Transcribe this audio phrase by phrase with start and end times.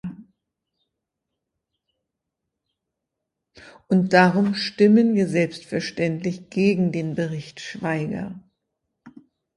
[3.87, 8.33] Und darum stimmen wir selbstverständlich gegen den Bericht Schwaiger.